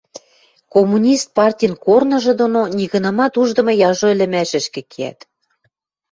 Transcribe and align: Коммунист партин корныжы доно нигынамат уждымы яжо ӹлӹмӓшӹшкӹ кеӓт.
Коммунист 0.73 1.27
партин 1.37 1.71
корныжы 1.85 2.33
доно 2.41 2.61
нигынамат 2.77 3.33
уждымы 3.41 3.73
яжо 3.89 4.07
ӹлӹмӓшӹшкӹ 4.13 4.81
кеӓт. 4.91 5.19